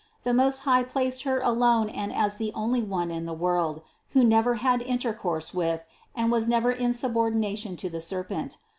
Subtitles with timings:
[0.23, 4.23] The Most High placed Her alone and as the only One in the world, who
[4.23, 5.81] never had intercourse with,
[6.15, 8.57] and never was in subordination to the serpent.